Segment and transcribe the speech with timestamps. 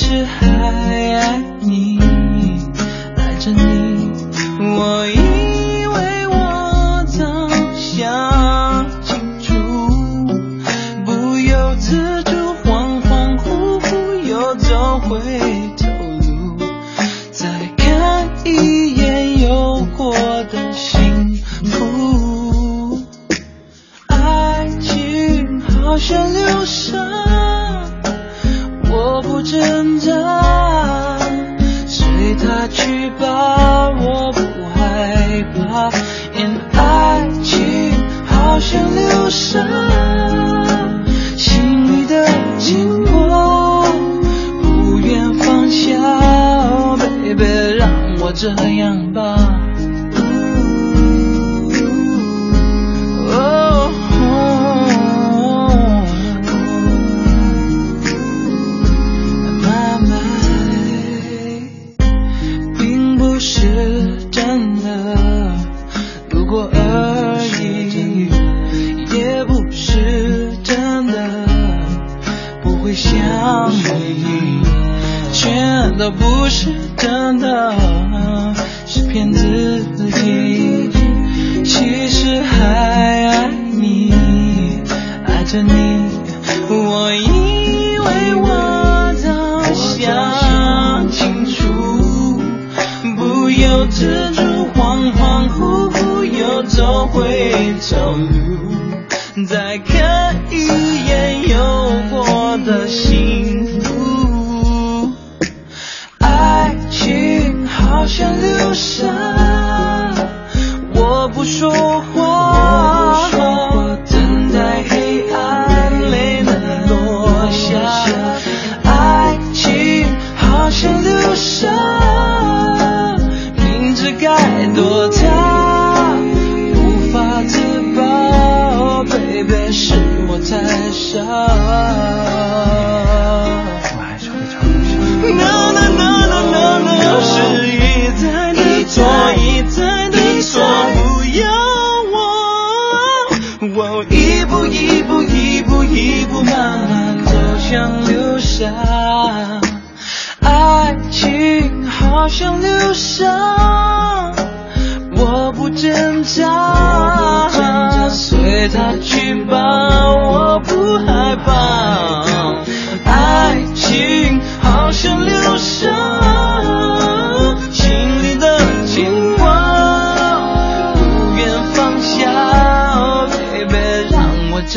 [0.00, 0.97] 是海。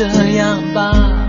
[0.02, 1.28] 这样吧。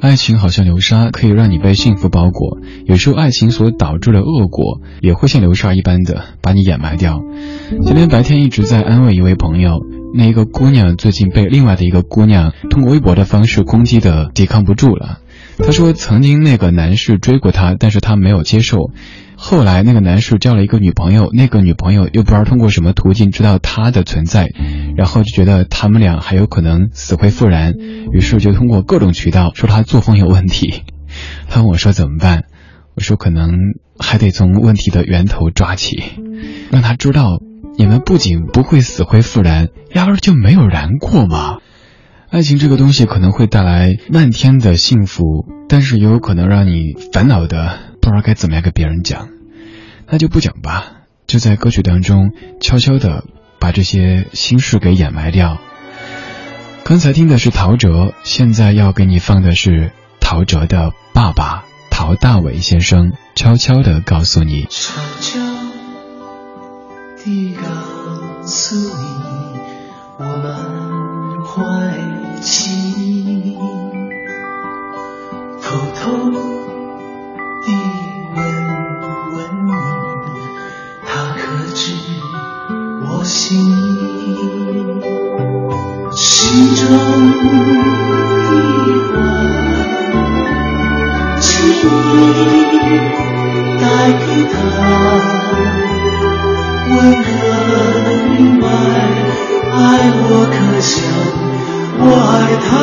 [0.00, 2.58] 爱情好像流沙，可以让你被幸福包裹。
[2.84, 7.20] 有时候，爱情所导致的恶果，也会像流沙一般的把你掩埋掉。
[7.84, 9.80] 今天白天一直在安慰一位朋友，
[10.14, 15.20] 那一个姑娘最近被另外的一个姑娘通过微博的方式攻击的抵抗不住了。
[15.58, 18.90] 他说，曾经那个男士追过她，但是她没有接受。
[19.36, 24.48] 后来那个男士交了一个女朋友，那个女朋友又不知道通过什么途径知道他的存在，
[24.96, 27.74] 然后就觉得他们俩还有可能死灰复燃，
[28.12, 30.82] 于是就通过各种渠道说他作风有问题。
[31.48, 32.44] 他问我说怎么办？
[32.96, 33.50] 我说可能
[33.96, 36.02] 还得从问题的源头抓起，
[36.72, 37.40] 让他知道
[37.76, 41.57] 你们不仅不会死灰复燃，压根就没有燃过嘛。
[42.30, 49.28] 爱情这个东西可能会带来漫天的幸福，但是也有可能让你烦恼的不知道该怎么样跟别人讲。
[50.06, 50.92] 那就不讲吧，
[51.26, 53.24] 就在歌曲当中悄悄的
[53.58, 55.58] 把这些心事给掩埋掉。
[56.84, 64.66] 刚才听的是陶喆，现在要给你放的是陶喆的爸爸陶大伟先生，悄悄地告诉你。
[64.68, 65.40] 悄悄
[67.24, 69.60] 地告诉你，
[70.18, 72.17] 我满怀
[72.50, 73.54] 心，
[75.60, 76.00] 偷偷
[76.30, 77.66] 地
[78.34, 78.36] 问
[79.34, 79.36] 问
[79.66, 79.68] 你，
[81.04, 81.40] 他可
[81.74, 81.92] 知
[83.04, 84.26] 我心意？
[86.16, 86.80] 心中
[87.38, 87.44] 的
[89.12, 89.14] 话，
[91.38, 91.76] 请你。
[93.80, 94.20] 带给
[94.52, 94.56] 他，
[96.96, 97.28] 问个
[98.30, 98.64] 明白，
[99.70, 99.76] 爱
[100.14, 100.20] 我
[100.50, 100.96] 可像
[102.00, 102.78] 我爱他。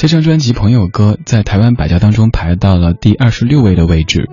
[0.00, 4.30] 这张专辑《朋友歌》在台湾百家当中排到了第二十六位的位置。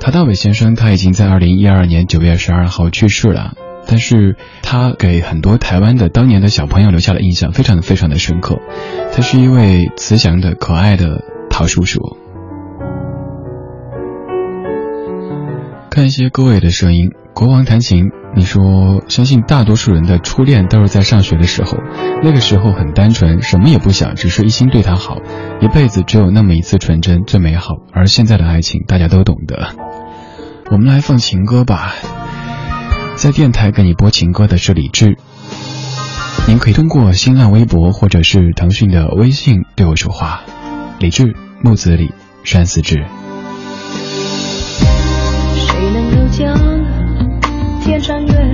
[0.00, 3.52] 陶大伟先生他已经在二零一二年九月十二号去世了，
[3.86, 8.58] 但是他给很多台湾的当年的小朋友留下的印象非常的非常的深刻。
[9.12, 12.00] 他是一位慈祥的可爱的陶叔叔。
[15.90, 18.10] 看一些各位的声音，国王弹琴。
[18.34, 21.76] 你说，相信大多数人的初恋都是在上学的时候，
[22.22, 25.18] 那个时候很单纯，什么也不想，只是一心对他好，
[25.60, 27.74] 一辈子只有那么一次纯真，最美好。
[27.92, 29.68] 而现在的爱情，大家都懂得。
[30.70, 31.92] 我们来放情歌吧，
[33.16, 35.18] 在电台给你播情歌的是李志，
[36.48, 40.40] 您可以通过新浪微博或者是腾讯的微信对我说话。
[40.98, 42.12] 李志，木子李，
[42.44, 43.04] 山寺志。
[45.54, 46.71] 谁能够将？
[47.84, 48.51] 天上月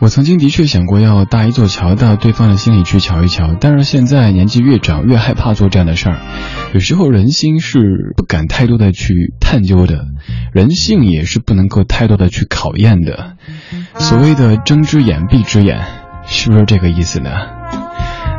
[0.00, 6.18] 我曾经的确想过要搭一座桥到对方的心里去瞧一瞧，但是现在年纪越长越害怕做这样的事儿。
[6.72, 10.06] 有时候人心是不敢太多的去探究的，
[10.54, 13.36] 人性也是不能够太多的去考验的。
[13.96, 15.84] 所谓的睁只眼闭只眼，
[16.26, 17.30] 是不是这个意思呢？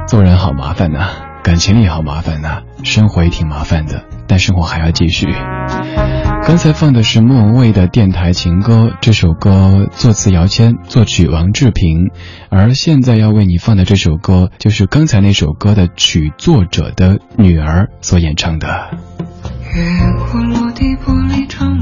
[0.08, 1.10] 做人好麻烦呐、
[1.44, 5.28] 感情里好麻烦呐、生活也挺麻烦的，但生活还要继续。
[6.44, 12.12] 刚才放的是莫文蔚的电台情歌，这首歌作词姚谦，作曲王志平，
[12.50, 18.68] 而现在要为你放的这首歌，就是刚才那首歌的曲作者的女儿所演唱的。
[19.74, 19.82] 月
[20.30, 21.80] 光落地玻璃窗，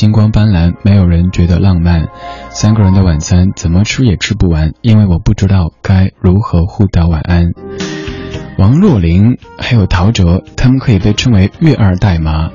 [0.00, 2.08] 星光斑斓，没有人觉得浪漫。
[2.48, 7.50] 三个人的晚餐，怎么吃也吃不完，因为我不知道该如何互道晚安。
[8.56, 12.48] 王若琳还有陶喆，他们可以被称为粤二代吗？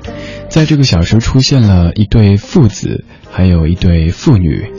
[0.50, 4.72] 在这个小时出现了一对父子，还有一对父女。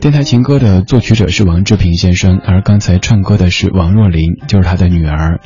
[0.00, 5.40] 电台情歌的作曲者是王志平先生，而刚才唱歌的是王若琳，就是他的女儿。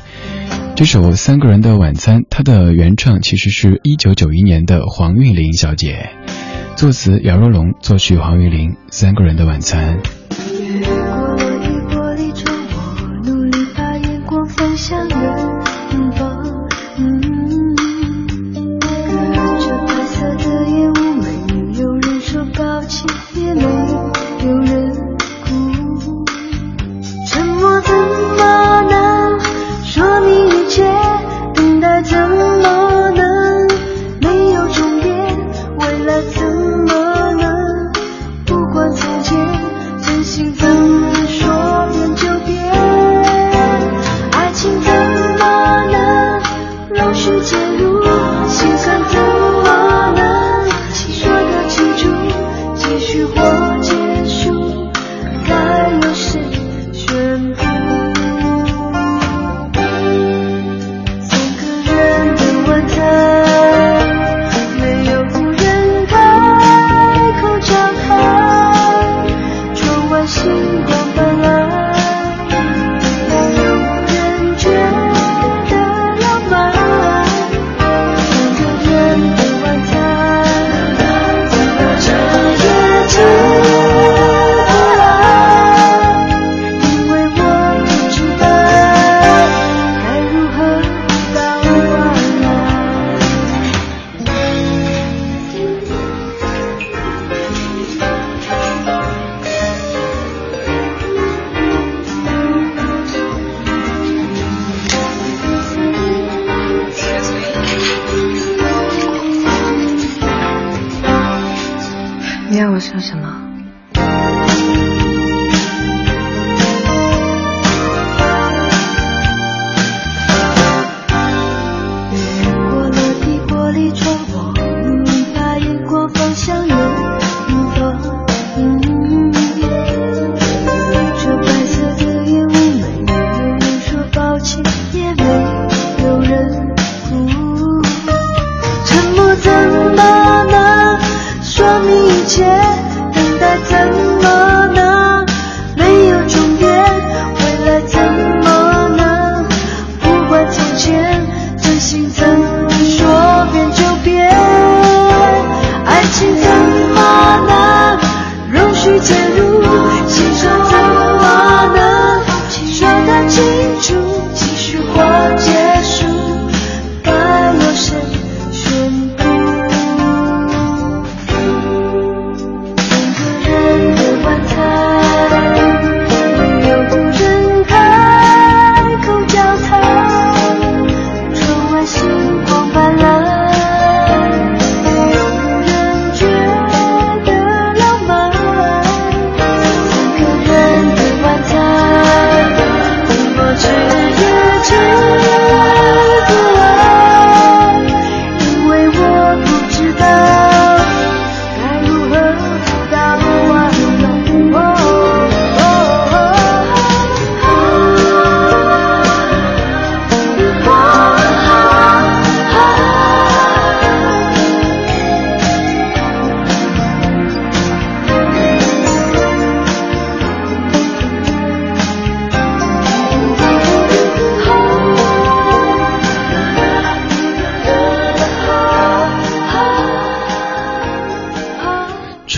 [0.76, 6.10] 这首《三个人的晚餐》，它的原唱其实是一九九一年的黄韵玲小姐，
[6.78, 9.98] 作词姚若龙，作曲黄韵玲，《三个人的晚餐》。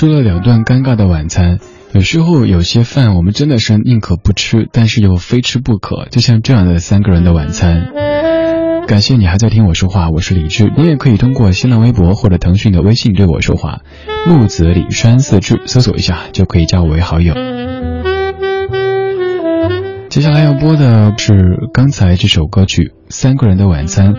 [0.01, 1.59] 吃了两顿尴尬的晚餐，
[1.93, 7.93] 有时候有些饭我们真的是宁可不吃，但是又非吃不可，就像这样的三个人的晚餐。
[8.87, 13.81] 感谢你还在听我说话，我是李志，你也可以通过新浪微博或者腾讯的微信对我说话，
[14.27, 17.35] 木子李山四志，搜索一下就可以加我为好友。
[20.09, 24.15] 接下来要播的是刚才这首歌曲《三个人的晚餐》，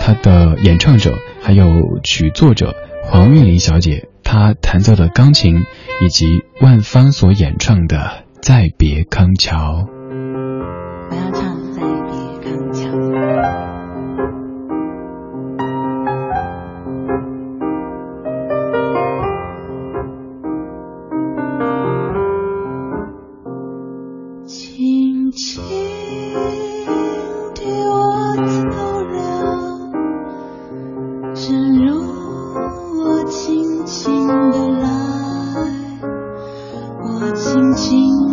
[0.00, 7.96] 它的演唱者还有曲作者黄韵玲小姐，他弹奏的钢琴，以及万芳所演唱的
[8.40, 9.56] 《再别康桥》。
[11.10, 12.88] 我要唱《再别康桥》。
[24.46, 25.60] 轻轻
[27.56, 28.78] 地我走
[29.10, 29.18] 了，
[31.34, 31.89] 正如。
[33.90, 34.88] 轻轻的来，
[37.02, 38.29] 我轻轻。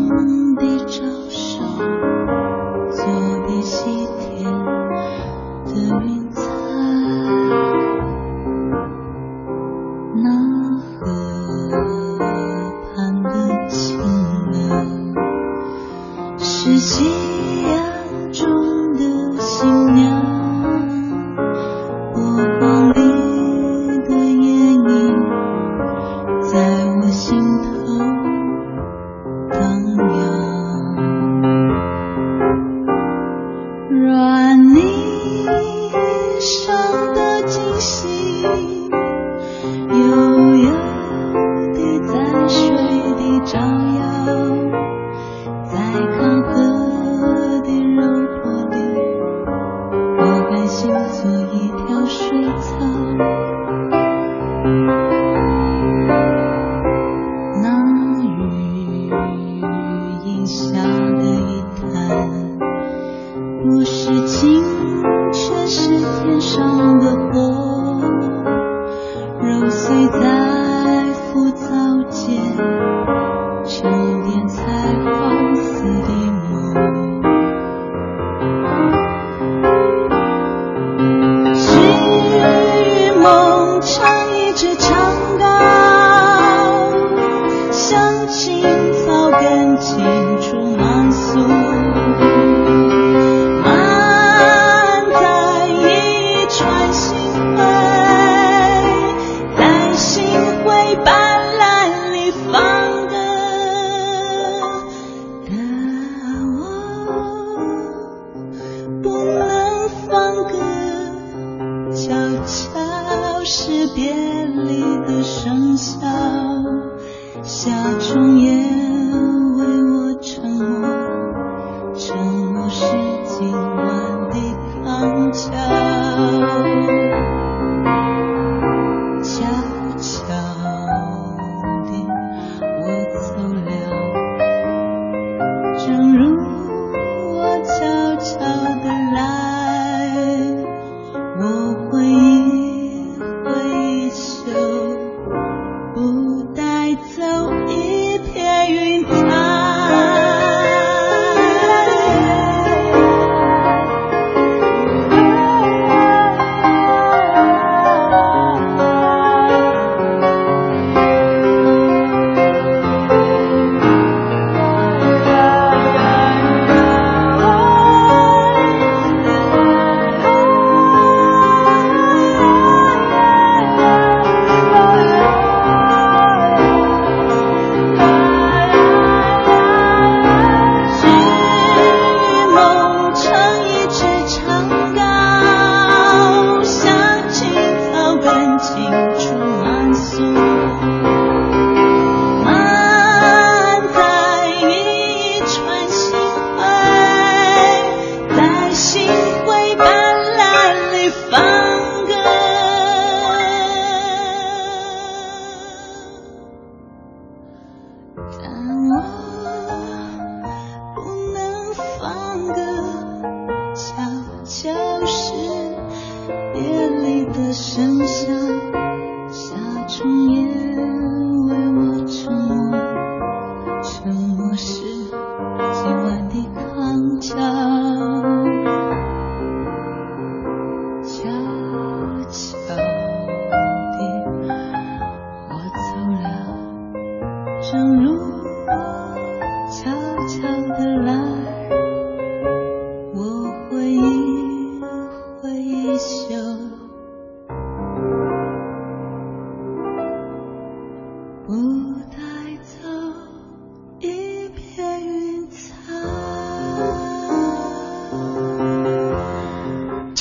[117.67, 118.56] 假装也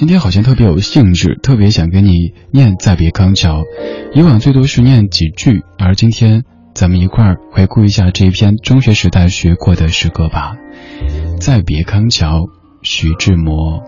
[0.06, 3.64] 今天好像特别有兴致特别想跟你念再别康桥。
[4.14, 6.44] 以往最多是念几句而今天
[6.76, 10.54] 咱们一块儿回顾一下这一篇中学时代学过的诗歌吧。
[11.40, 12.44] 再别康桥
[12.82, 13.82] 徐志摩。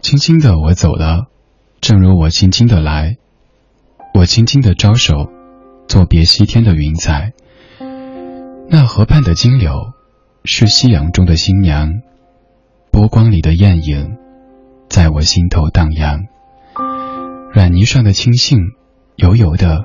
[0.00, 1.26] 轻轻的我走了
[1.82, 3.18] 正如我轻轻的来
[4.14, 5.28] 我轻轻的招手
[5.86, 7.34] 作别西天的云彩。
[8.70, 9.92] 那河畔的金柳
[10.46, 12.00] 是夕阳中的新娘。
[12.98, 14.18] 波光里的艳影，
[14.88, 16.26] 在我心头荡漾。
[17.52, 18.58] 软泥上的青荇，
[19.14, 19.84] 油油的，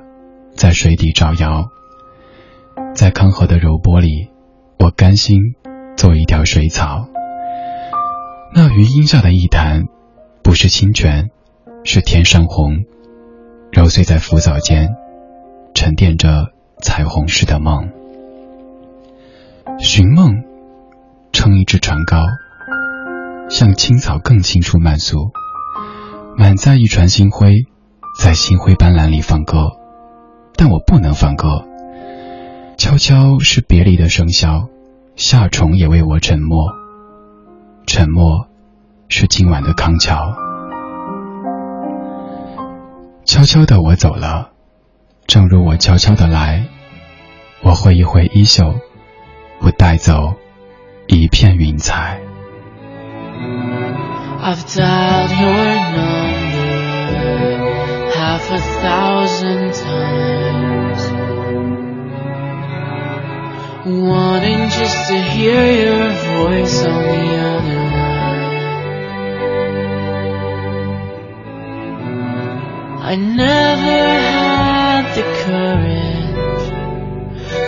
[0.55, 1.69] 在水底招摇。
[2.95, 4.29] 在康河的柔波里，
[4.79, 5.53] 我甘心
[5.95, 7.07] 做一条水草。
[8.51, 9.83] 那余荫下的一潭，
[10.41, 11.29] 不是清泉，
[11.83, 12.83] 是天上虹，
[13.71, 14.89] 揉碎在浮藻间，
[15.75, 16.47] 沉淀着
[16.81, 17.91] 彩虹似的梦。
[19.77, 20.43] 寻梦，
[21.31, 22.25] 撑一只船篙，
[23.53, 25.31] 像青草更青处漫溯，
[26.35, 27.67] 满载一船星辉，
[28.19, 29.73] 在星辉斑斓里放歌，
[30.55, 31.63] 但我不能放歌。
[32.77, 34.69] 悄悄是别离的笙箫，
[35.15, 36.73] 夏虫也为我沉默。
[37.85, 38.47] 沉默，
[39.07, 40.33] 是今晚的康桥。
[43.23, 44.49] 悄悄的我走了，
[45.27, 46.65] 正如我悄悄的来。
[47.61, 48.73] 我挥一挥衣袖，
[49.59, 50.33] 不带走
[51.05, 52.22] 一片云彩。
[54.45, 56.43] I've dialed your number
[58.11, 61.01] half a thousand times,
[63.85, 68.23] wanting just to hear your voice on the other line.
[73.01, 73.97] I never
[74.35, 76.65] had the courage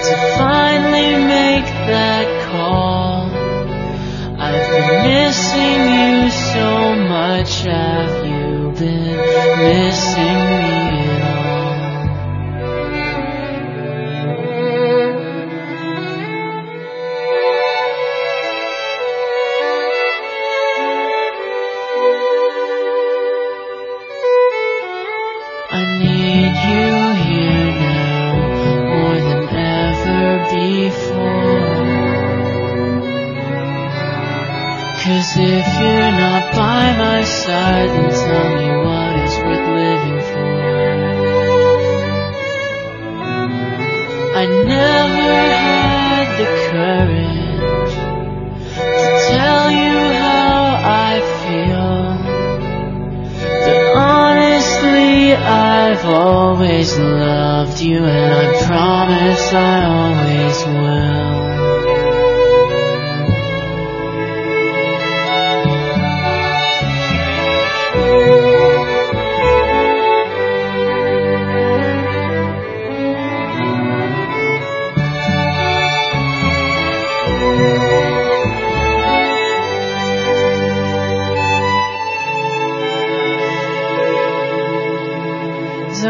[0.08, 3.32] to finally make that call.
[4.38, 5.65] I've been missing
[7.38, 7.62] much.
[7.64, 9.18] Have you been
[9.58, 10.65] missing me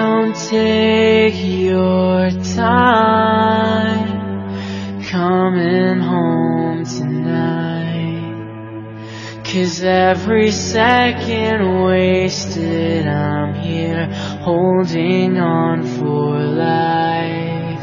[0.05, 4.03] Don't take your time
[5.03, 8.21] coming home tonight.
[9.43, 14.05] Cause every second wasted, I'm here
[14.43, 17.81] holding on for life.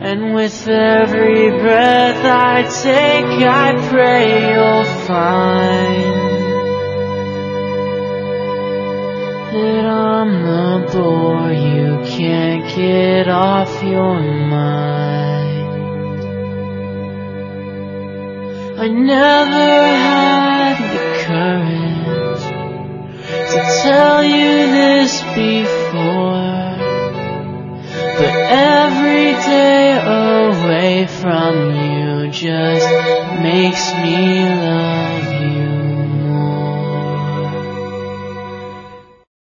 [0.00, 6.25] And with every breath I take, I pray you'll find
[9.60, 15.06] that I'm the bore you can't get off your mind.
[18.78, 19.68] I never
[20.08, 22.44] had the courage
[23.52, 26.76] to tell you this before,
[28.18, 28.34] but
[28.76, 29.86] every day
[30.26, 32.88] away from you just
[33.42, 35.26] makes me love